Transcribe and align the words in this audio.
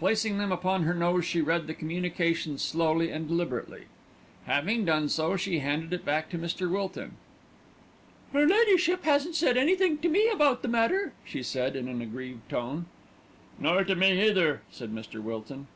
Placing 0.00 0.36
them 0.36 0.52
upon 0.52 0.82
her 0.82 0.92
nose 0.92 1.24
she 1.24 1.40
read 1.40 1.66
the 1.66 1.72
communication 1.72 2.58
slowly 2.58 3.10
and 3.10 3.26
deliberately. 3.26 3.84
Having 4.44 4.84
done 4.84 5.08
so 5.08 5.34
she 5.38 5.60
handed 5.60 5.94
it 5.94 6.04
back 6.04 6.28
to 6.28 6.38
Mr. 6.38 6.70
Wilton. 6.70 7.12
"Her 8.34 8.46
ladyship 8.46 9.04
hasn't 9.04 9.34
said 9.34 9.56
anythink 9.56 10.02
to 10.02 10.10
me 10.10 10.28
about 10.28 10.60
the 10.60 10.68
matter," 10.68 11.14
she 11.24 11.42
said 11.42 11.74
in 11.74 11.88
an 11.88 12.02
aggrieved 12.02 12.50
tone. 12.50 12.84
"Nor 13.58 13.82
me 13.84 14.28
either," 14.28 14.60
said 14.70 14.94
Mr. 14.94 15.22
Wilton. 15.22 15.60
Mrs. 15.60 15.66